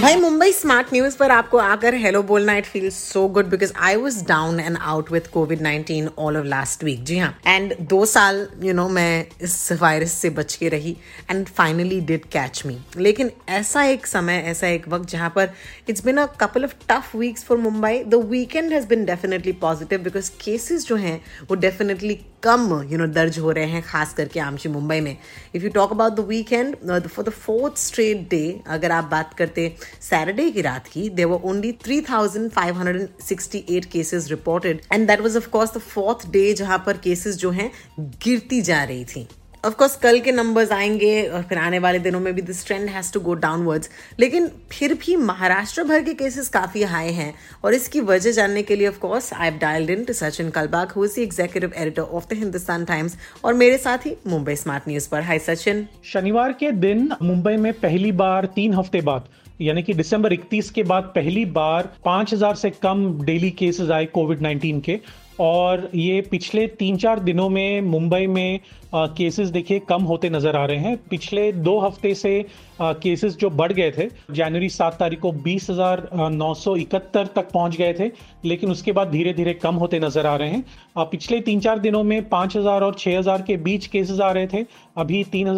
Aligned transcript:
भाई 0.00 0.16
Mumbai 0.16 0.52
smart 0.52 0.86
news 0.92 1.16
पर 1.16 1.30
आपको 1.30 1.58
आकर 1.58 1.94
हेलो 1.94 2.22
बोलना 2.22 2.56
it 2.56 2.66
feel 2.66 2.88
so 2.90 3.26
good 3.34 3.46
because 3.50 3.72
I 3.78 3.96
was 3.96 4.24
down 4.26 4.58
and 4.60 4.76
out 4.78 5.10
with 5.12 5.30
COVID 5.32 5.60
nineteen 5.62 6.08
all 6.18 6.36
of 6.36 6.44
last 6.46 6.84
week 6.84 7.04
जी 7.04 7.18
हाँ. 7.18 7.38
And 7.46 7.74
दो 7.80 8.04
साल 8.06 8.36
यू 8.36 8.66
you 8.66 8.74
नो 8.74 8.82
know, 8.82 8.94
मैं 8.94 9.26
इस 9.42 9.72
वायरस 9.82 10.12
से 10.12 10.30
बच 10.30 10.54
के 10.54 10.68
रही 10.68 10.96
and 11.30 11.46
finally 11.48 12.00
did 12.00 12.24
catch 12.32 12.62
me 12.66 12.78
लेकिन 12.96 13.30
ऐसा 13.50 13.84
एक 13.84 14.06
समय 14.06 14.42
ऐसा 14.46 14.66
एक 14.68 14.88
वक्त 14.88 15.08
जहाँ 15.10 15.30
पर 15.36 15.52
it's 15.88 16.04
been 16.04 16.16
a 16.16 16.26
couple 16.40 16.64
of 16.64 16.74
tough 16.88 17.14
weeks 17.16 17.44
for 17.44 17.58
Mumbai. 17.58 18.02
The 18.04 18.22
weekend 18.30 18.72
has 18.72 18.86
been 18.88 19.04
definitely 19.04 19.52
positive 19.62 20.02
because 20.02 20.30
cases 20.44 20.86
जो 20.86 20.96
हैं 20.96 21.20
वो 21.50 21.56
डेफिनेटली 21.56 22.18
कम 22.42 22.62
यू 22.90 22.98
नो 22.98 23.06
दर्ज 23.06 23.38
हो 23.38 23.50
रहे 23.50 23.66
हैं 23.66 23.82
खास 23.82 24.12
करके 24.14 24.40
आमशी 24.40 24.68
मुंबई 24.68 25.00
में. 25.00 25.16
If 25.54 25.62
you 25.64 25.70
talk 25.70 25.92
about 25.92 26.12
the 26.12 26.26
weekend 26.28 26.76
for 27.06 27.24
the 27.24 27.30
fourth 27.30 27.78
straight 27.78 28.28
day 28.30 28.44
अगर 28.68 28.92
आप 28.92 29.04
बात 29.10 29.34
करते 29.34 29.72
सैटरडे 30.00 30.50
की 30.50 30.62
रात 30.62 30.86
की 30.86 31.08
देर 31.10 31.26
were 31.26 31.48
only 31.50 31.72
three 31.84 32.00
thousand 32.00 32.50
five 32.50 32.78
hundred 32.78 33.00
and 33.00 33.08
sixty 33.22 33.64
eight 33.70 33.84
cases 33.84 34.28
reported 34.30 34.80
and 34.92 35.06
that 35.08 35.20
was 35.20 35.38
of course 35.38 35.76
the 35.76 35.80
fourth 35.84 36.28
day 36.32 36.52
जहाँ 36.54 36.82
पर 36.86 36.98
cases 36.98 37.38
जो 37.38 37.50
हैं 37.50 37.70
गिरती 38.00 38.60
जा 38.62 38.82
रही 38.84 39.04
थी। 39.04 39.26
ऑफकोर्स 39.64 39.94
कल 39.96 40.18
के 40.20 40.32
नंबर्स 40.32 40.72
आएँगे 40.72 41.28
और 41.28 41.42
फिर 41.42 41.58
आने 41.58 41.78
वाले 41.78 41.98
दिनों 41.98 42.18
में 42.20 42.32
भी 42.34 42.42
this 42.42 42.64
trend 42.66 42.88
has 42.90 43.12
to 43.12 43.20
go 43.20 43.34
downwards 43.34 43.90
लेकिन 44.20 44.48
फिर 44.72 44.94
भी 44.94 45.14
महाराष्ट्र 45.16 45.84
भर 45.84 46.02
के 46.04 46.14
केसेस 46.14 46.48
काफ़ी 46.48 46.82
हाई 46.84 47.12
हैं। 47.12 47.32
और 47.64 47.74
इसकी 47.74 48.00
वजह 48.00 48.32
जानने 48.32 48.62
के 48.62 48.76
लिए 48.76 48.88
of course 48.88 49.32
I 49.32 49.48
have 49.48 49.58
dialled 49.58 49.90
in 49.90 50.04
to 50.04 50.12
Sachin 50.12 50.50
Kalbag 50.50 50.92
who 50.96 51.04
is 51.04 51.14
the 51.16 51.18
executive 51.18 51.72
editor 51.76 52.02
of 52.02 52.26
the 52.30 52.38
Hindustan 52.38 52.84
Times 52.84 53.16
और 53.44 53.54
मेरे 53.54 53.78
साथ 53.78 54.06
ही 54.06 54.14
मुंबई 54.26 54.56
स्मार्ट 54.56 54.88
न्यूज़ 54.88 55.08
पर। 55.10 55.22
हाय 55.22 55.38
सचिन 55.38 55.86
शनिवार 56.12 56.52
के 56.52 56.70
दिन 56.82 57.10
मुंबई 57.22 57.56
में 57.56 57.72
पहली 57.80 58.12
बार 58.14 58.46
तीन 58.56 58.74
हफ़्ते 58.74 59.00
बाद 59.00 59.28
यानी 59.60 59.82
कि 59.82 59.94
दिसंबर 59.94 60.32
31 60.32 60.70
के 60.70 60.82
बाद 60.82 61.12
पहली 61.14 61.44
बार 61.52 61.90
5000 62.06 62.54
से 62.56 62.70
कम 62.72 63.10
डेली 63.24 63.50
केसेस 63.52 63.90
आए 63.90 64.06
कोविड 64.06 64.42
19 64.42 64.80
के। 64.80 65.00
और 65.40 65.88
ये 65.94 66.20
पिछले 66.30 66.66
तीन 66.78 66.96
चार 66.96 67.20
दिनों 67.20 67.48
में 67.48 67.80
मुंबई 67.82 68.26
में 68.26 68.60
केसेस 68.94 69.48
देखिए 69.48 69.78
कम 69.88 70.02
होते 70.02 70.28
नज़र 70.30 70.56
आ 70.56 70.64
रहे 70.64 70.78
हैं। 70.78 70.96
पिछले 71.10 71.50
दो 71.52 71.78
हफ़्ते 71.80 72.14
से 72.14 72.44
केसेस 72.80 73.36
जो 73.36 73.50
बढ़ 73.50 73.72
गए 73.72 73.90
थे, 73.90 74.08
जनवरी 74.30 74.68
सात 74.68 74.98
तारीख 74.98 75.20
को 75.20 75.32
बीस 75.34 75.68
हज़ार 75.70 76.08
नौ 76.32 76.52
सौ 76.54 76.74
इकहत्तर 76.76 77.26
तक 77.26 77.50
पहुँच 77.52 77.76
गए 77.76 77.92
थे, 77.92 78.10
लेकिन 78.44 78.70
उसके 78.70 78.92
बाद 78.92 79.10
धीरे 79.10 79.32
धीरे 79.32 79.54
कम 79.54 79.74
होते 79.74 79.98
नज़र 80.00 80.26
आ 80.26 80.36
रहे 80.36 80.50
हैं। 80.50 81.06
पिछले 81.06 81.40
तीन 81.40 81.60
चार 81.60 81.78
दिनों 81.78 82.02
में 82.04 82.28
पाँच 82.28 82.56
हज़ार 82.56 82.82
और 82.82 82.94
छह 82.94 83.18
हज़ार 83.18 83.42
के 83.42 83.56
बीच 83.58 83.86
केसेस 83.86 84.20
आ 84.20 84.30
रहे 84.30 84.46
थे 84.46 84.64
अभी 84.96 85.22
तीन 85.32 85.48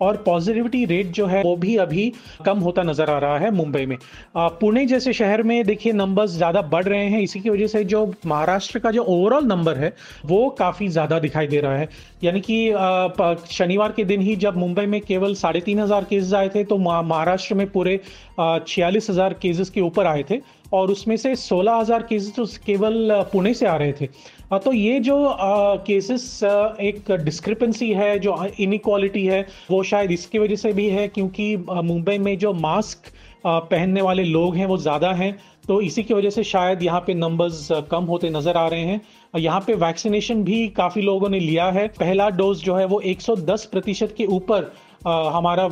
और 0.00 0.16
पॉजिटिविटी 0.26 0.84
रेट 0.84 1.06
जो 1.12 1.26
है 1.26 1.42
वो 1.42 1.54
भी 1.56 1.76
अभी 1.76 2.12
कम 2.44 2.58
होता 2.58 2.82
नज़र 2.82 3.10
आ 3.10 3.18
रहा 3.18 3.38
है 3.38 3.50
मुंबई 3.50 3.84
में। 3.86 3.96
पुणे 4.36 4.84
जैसे 4.86 5.12
शहर 5.12 5.42
में 5.42 5.64
देखिए 5.66 5.92
नंबर्स 5.92 6.30
ज़्यादा 6.30 6.62
बढ़ 6.64 6.84
रहे 6.84 7.04
हैं, 7.04 7.20
इसी 7.20 7.40
की 7.40 7.50
वजह 7.50 7.66
से 7.66 7.82
जो 7.84 8.04
महाराष्ट्र 8.26 8.78
का 8.78 8.90
जो 8.90 9.02
ओवरऑल 9.04 9.46
नंबर 9.46 9.76
है, 9.76 9.92
वो 10.26 10.48
काफ़ी 10.58 10.88
ज़्यादा 10.88 11.18
दिखाई 11.18 11.46
दे 11.46 11.60
रहा 11.60 11.76
है। 11.76 11.88
यानी 12.24 12.40
कि 12.40 13.46
शनिवार 13.48 13.92
के 13.92 14.04
दिन 14.04 14.20
ही 14.20 14.36
जब 14.36 14.56
मुंबई 14.56 14.86
में 14.86 15.00
केवल 15.00 15.34
साढ़े 15.34 15.60
तीन 15.60 15.80
हज़ार 15.80 16.04
केसेस 16.04 16.32
आए 16.34 16.48
थे 16.48 16.64
तो 16.64 16.78
महाराष्ट्र 16.78 17.54
में 17.54 17.66
पूरे 17.70 18.00
छियालीस 18.38 19.10
हज़ार 19.10 19.34
केसेस 19.42 19.70
के 19.70 19.80
ऊपर 19.80 20.06
आए 20.06 20.24
थे। 20.30 20.40
और 20.72 20.90
उसमें 20.90 21.16
से 21.16 21.34
सोलह 21.36 21.74
हज़ार 21.74 22.02
केसेस 22.02 22.34
तो 22.34 22.44
केवल 22.66 23.22
पुणे 23.32 23.54
से 23.54 23.66
आ 23.66 23.76
रहे 23.76 23.92
थे। 23.92 24.08
तो 24.54 24.72
ये 24.72 24.98
जो 25.00 25.16
केसेस 25.86 26.40
एक 26.42 27.10
डिस्क्रिपेंसी 27.24 27.90
है, 27.92 28.18
जो 28.18 28.44
इनक्वालिटी 28.60 29.24
है, 29.26 29.46
वो 29.70 29.82
शायद 29.82 30.10
इसकी 30.12 30.38
वजह 30.38 30.56
से 30.56 30.72
भी 30.72 30.88
है 30.90 31.06
क्योंकि 31.08 31.56
मुंबई 31.56 32.18
में 32.18 32.36
जो 32.38 32.52
मास्क 32.54 33.12
पहनने 33.46 34.02
वाले 34.02 34.24
लोग 34.24 34.56
हैं 34.56 34.66
वो 34.66 34.76
ज़्यादा 34.78 35.12
हैं। 35.12 35.36
तो 35.68 35.80
इसी 35.80 36.02
की 36.02 36.14
वजह 36.14 36.30
से 36.30 36.42
शायद 36.44 36.82
यहाँ 36.82 37.00
पे 37.00 37.14
नंबर्स 37.14 37.68
कम 37.90 38.04
होते 38.04 38.30
नज़र 38.30 38.56
आ 38.56 38.66
रहे 38.68 38.84
हैं। 38.84 39.00
यहाँ 39.34 39.60
पे 39.66 39.74
वैक्सीनेशन 39.76 40.42
भी 40.44 40.66
काफ़ी 40.76 41.02
लोगों 41.02 41.28
ने 41.28 41.40
लिया 41.40 41.66
है। 41.70 41.86
पहला 41.98 42.28
डोज 42.32 42.62
जो 42.64 42.74
है 42.74 42.84
वो 42.86 43.00
110 43.06 43.64
प्रतिशत 43.66 44.14
के 44.18 44.26
ऊपर 44.28 44.72
हमारा 45.02 45.68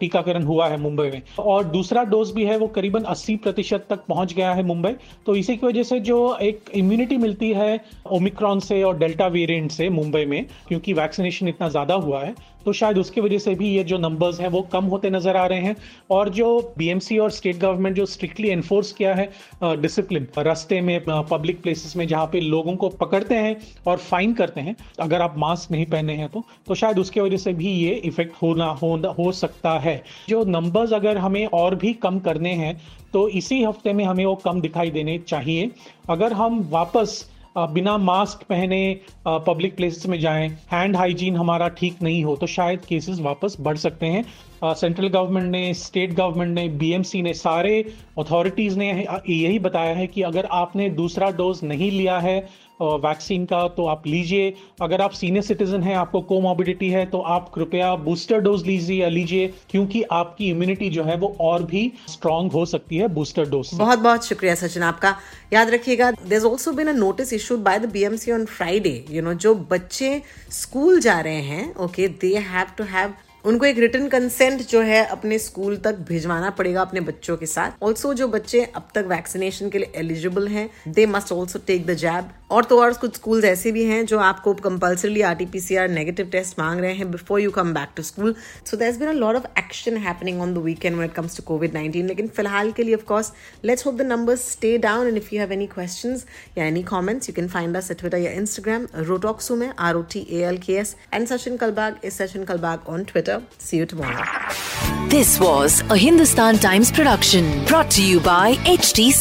टीकाकरण 0.00 0.42
हुआ 0.42 0.68
है 0.68 0.76
मुंबई 0.80 1.08
में। 1.10 1.22
और 1.38 1.64
दूसरा 1.66 2.02
डोज 2.04 2.30
भी 2.30 2.44
है, 2.44 2.56
वो 2.58 2.66
करीबन 2.68 3.04
80 3.04 3.36
प्रतिशत 3.36 3.86
तक 3.90 4.04
पहुँच 4.08 4.32
गया 4.34 4.52
है 4.52 4.62
मुंबई। 4.62 4.92
तो 5.26 5.34
इसी 5.36 5.56
की 5.56 5.66
वजह 5.66 5.82
से 5.82 6.00
जो 6.00 6.36
एक 6.42 6.70
इम्यूनिटी 6.74 7.16
मिलती 7.16 7.52
है 7.52 7.80
ओमिक्रॉन 8.12 8.60
से 8.60 8.82
और 8.82 8.98
डेल्टा 8.98 9.26
वेरिएंट 9.28 9.70
से 9.70 9.88
मुंबई 9.90 10.24
में, 10.24 10.44
क्योंकि 10.68 10.92
वैक्सीनेशन 10.92 11.48
इतना 11.48 11.68
ज़्यादा 11.68 11.94
हुआ 11.96 12.22
है 12.22 12.34
तो 12.64 12.72
शायद 12.72 12.98
उसकी 12.98 13.20
वजह 13.20 13.38
से 13.38 13.54
भी 13.54 13.68
ये 13.68 13.84
जो 13.84 13.98
नंबर्स 13.98 14.40
हैं 14.40 14.48
वो 14.48 14.62
कम 14.72 14.84
होते 14.86 15.10
नज़र 15.10 15.36
आ 15.36 15.46
रहे 15.46 15.60
हैं। 15.60 15.76
और 16.10 16.28
जो 16.30 16.74
बीएमसी 16.78 17.18
और 17.18 17.30
स्टेट 17.30 17.58
गवर्नमेंट 17.58 17.96
जो 17.96 18.06
स्ट्रिक्टली 18.06 18.48
एनफोर्स 18.50 18.92
किया 18.92 19.14
है 19.14 19.30
डिसिप्लिन 19.76 20.28
रास्ते 20.38 20.80
में 20.80 20.98
पब्लिक 21.04 21.62
प्लेसेस 21.62 21.96
में 21.96 22.06
जहाँ 22.08 22.26
पे 22.26 22.40
लोगों 22.40 22.76
को 22.76 22.88
पकड़ते 22.96 23.34
हैं 23.36 23.56
और 23.86 23.96
फाइन 24.00 24.32
करते 24.34 24.60
हैं 24.60 24.76
अगर 25.00 25.22
आप 25.22 25.34
मास्क 25.38 25.70
नहीं 25.70 25.86
पहने 25.86 26.14
हैं 26.14 26.28
तो 26.28 26.44
तो 26.66 26.74
शायद 26.74 26.98
उसकी 26.98 27.20
वजह 27.20 27.36
से 27.36 27.52
भी 27.54 27.68
ये 27.68 27.94
इफ़ेक्ट 28.04 28.42
होना 28.42 28.66
हो, 28.72 28.96
हो 29.18 29.30
सकता 29.34 29.78
है। 29.78 30.02
जो 30.28 30.44
नंबर्स 30.46 30.92
अगर 30.92 31.18
हमें 31.18 31.46
और 31.46 31.74
भी 31.74 31.92
कम 31.94 32.18
करने 32.20 32.52
हैं 32.54 32.76
तो 33.12 33.28
इसी 33.30 33.62
हफ़्ते 33.62 33.92
में 33.92 34.04
हमें 34.04 34.24
वो 34.26 34.34
कम 34.36 34.60
दिखाई 34.60 34.90
देने 34.90 35.18
चाहिए। 35.18 35.70
अगर 36.10 36.32
हम 36.32 36.60
वापस 36.70 37.24
बिना 37.56 37.96
मास्क 37.98 38.42
पहने 38.42 38.78
पब्लिक 39.26 39.76
प्लेसेस 39.76 40.06
में 40.06 40.18
जाएँ 40.20 40.48
हैंड 40.72 40.96
हाइजीन 40.96 41.36
हमारा 41.36 41.68
ठीक 41.70 42.02
नहीं 42.02 42.24
हो 42.24 42.36
तो 42.36 42.46
शायद 42.46 42.84
केसेस 42.84 43.20
वापस 43.20 43.56
बढ़ 43.60 43.76
सकते 43.76 44.06
हैं। 44.06 44.24
सेंट्रल 44.64 45.08
गवर्नमेंट 45.08 45.50
ने 45.50 45.72
स्टेट 45.76 46.12
गवर्नमेंट 46.14 46.54
ने 46.54 46.68
बीएमसी 46.78 47.22
ने, 47.22 47.32
सारे 47.34 47.80
अथॉरिटीज़ 48.18 48.78
ने 48.78 48.90
यही 48.90 49.58
बताया 49.60 49.94
है 49.96 50.06
कि 50.06 50.22
अगर 50.24 50.48
आपने 50.52 50.88
दूसरा 50.92 51.30
डोज 51.32 51.60
नहीं 51.64 51.90
लिया 51.90 52.18
है 52.20 52.38
वैक्सीन 52.82 53.44
का 53.46 53.66
तो 53.68 53.84
आप 53.86 54.06
लीजिए। 54.06 54.52
अगर 54.82 55.00
आप 55.00 55.10
सीनियर 55.12 55.42
सिटीजन 55.44 55.82
हैं, 55.82 55.94
आपको 55.96 56.20
कोमोबिडिटी 56.22 56.88
है 56.90 57.04
तो 57.06 57.18
आप 57.34 57.50
कृपया 57.54 57.94
बूस्टर 57.98 58.40
डोज 58.40 58.66
लीजिए 58.66 59.00
या 59.02 59.08
लीजिए, 59.08 59.46
क्योंकि 59.70 60.02
आपकी 60.12 60.48
इम्यूनिटी 60.50 60.88
जो 60.90 61.04
है 61.04 61.16
वो 61.16 61.34
और 61.40 61.62
भी 61.64 61.90
स्ट्रांग 62.10 62.50
हो 62.52 62.64
सकती 62.66 62.96
है 62.96 63.08
बूस्टर 63.10 63.48
डोज 63.50 63.70
बहुत 63.74 63.98
बहुत 63.98 64.26
शुक्रिया, 64.26 64.54
सचिन 64.56 64.82
आपका। 64.82 65.14
याद 65.52 65.70
रखिएगा 65.70 66.10
there 66.12 66.42
also 66.42 66.72
been 66.72 66.88
a 66.88 66.92
notice 66.94 67.32
issued 67.32 67.60
by 67.60 67.78
the 67.78 67.90
BMC 67.92 68.32
on 68.32 68.44
Friday 68.46 69.04
you 69.10 69.22
know 69.22 69.34
जो 69.36 69.54
बच्चे 69.70 70.20
स्कूल 70.52 71.00
जा 71.00 71.20
रहे 71.20 71.42
हैं 71.42 71.74
okay 71.76 72.08
they 72.08 72.34
have 72.48 72.66
to 72.78 72.84
have 72.86 73.14
उनको 73.44 73.66
एक 73.66 73.78
रिटर्न 73.78 74.06
कंसेंट 74.08 74.62
जो 74.68 74.80
है 74.80 75.04
अपने 75.06 75.38
स्कूल 75.38 75.76
तक 75.76 75.96
भिजवाना 76.08 76.50
पड़ेगा 76.50 76.80
अपने 76.80 77.00
बच्चों 77.00 77.36
के 77.36 77.46
साथ। 77.46 77.82
ऑल्सो 77.82 78.12
जो 78.14 78.28
बच्चे 78.28 78.62
अब 78.64 78.88
तक 78.94 79.04
वैक्सीनेशन 79.08 79.68
के 79.70 79.78
लिए 79.78 79.92
एलिजिबल 79.96 80.48
हैं 80.48 80.68
they 80.88 81.06
must 81.06 81.32
also 81.32 81.58
take 81.66 81.86
the 81.86 81.94
jab 81.94 82.30
और 82.54 82.64
तो 82.64 82.78
और 82.80 82.92
कुछ 82.94 83.14
स्कूल 83.14 83.44
ऐसे 83.44 83.70
भी 83.72 83.84
हैं 83.84 84.04
जो 84.06 84.18
आपको 84.20 84.52
कंपल्सरली 84.64 85.22
आरटीपीसीआर 85.28 85.88
नेगेटिव 85.88 86.26
टेस्ट 86.32 86.58
मांग 86.58 86.80
रहे 86.80 86.92
हैं 86.94 87.10
before 87.10 87.40
you 87.40 87.50
come 87.50 87.72
back 87.74 87.88
to 87.96 88.02
school 88.02 88.34
so 88.70 88.76
there 88.76 88.96
been 88.98 89.08
a 89.08 89.12
lot 89.12 89.36
of 89.36 89.46
action 89.58 89.96
happening 90.06 90.40
on 90.40 90.54
the 90.54 90.58
weekend 90.64 90.96
when 90.96 91.08
it 91.10 91.14
comes 91.16 91.36
to 91.36 91.42
COVID 91.46 91.72
19 91.74 92.06
लेकिन 92.08 92.28
फ़िलहाल 92.36 92.70
के 92.72 92.82
लिए 92.82 92.94
of course 92.94 93.32
let's 93.64 93.86
hope 93.86 93.94
the 93.94 94.06
numbers 94.06 94.50
stay 94.50 94.76
down 94.78 95.06
and 95.06 95.16
if 95.16 95.34
you 95.34 95.40
have 95.40 95.52
any 95.52 95.66
questions 95.74 96.24
या 96.58 96.64
any 96.64 96.82
comments 96.92 97.28
you 97.28 97.34
can 97.36 97.48
find 97.48 97.76
us 97.76 97.90
Twitter 97.92 98.18
या 98.18 98.32
Instagram 98.42 98.86
रोटॉक्सू 99.08 99.56
में 99.56 99.68
R 99.78 99.94
O 99.94 100.02
T 100.12 100.26
A 100.30 100.42
L 100.48 100.58
K 100.66 100.76
S 100.76 100.96
and 101.14 101.26
Sachin 101.28 101.56
Kalbag 101.56 102.00
is 102.04 102.22
Sachin 102.22 102.44
Kalbag 102.44 102.88
on 102.88 103.04
Twitter 103.04 103.42
see 103.60 103.78
you 103.78 103.86
tomorrow 103.86 104.72
This 105.08 105.38
was 105.38 105.82
a 105.88 105.96
Hindustan 105.96 106.56
Times 106.58 106.90
production 106.90 107.50
brought 107.66 107.90
to 107.92 108.02
you 108.04 108.20
by 108.20 108.54
HT 108.66 109.12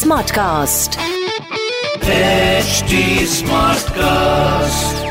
Smartcast. 2.03 2.59
HD 2.59 3.25
Smartcast. 3.25 5.02